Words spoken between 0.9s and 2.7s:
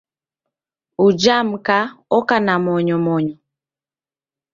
Uja mka oka na